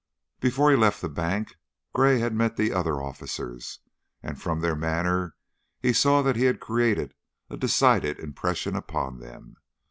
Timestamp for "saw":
5.93-6.23